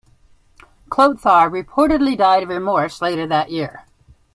Chlothar 0.89 1.51
reportedly 1.51 2.17
died 2.17 2.41
of 2.41 2.49
remorse 2.49 3.03
later 3.03 3.27
that 3.27 3.51
year. 3.51 3.83